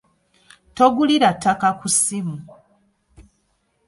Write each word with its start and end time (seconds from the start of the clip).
Togulira 0.75 1.29
ttaka 1.35 1.69
ku 1.79 1.87
ssimu. 1.93 2.35